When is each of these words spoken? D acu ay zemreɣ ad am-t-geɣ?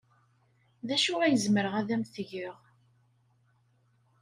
D 0.87 0.89
acu 0.95 1.13
ay 1.23 1.35
zemreɣ 1.43 1.73
ad 1.79 1.89
am-t-geɣ? 1.95 2.57